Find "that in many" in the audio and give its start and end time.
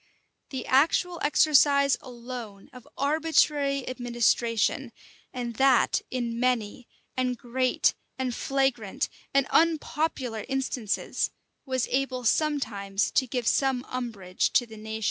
5.57-6.87